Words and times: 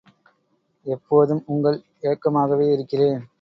எப்போதும் 0.85 1.43
உங்கள் 1.45 1.77
ஏக்கமாகவே 2.01 2.71
இருக்கிறேன். 2.71 3.21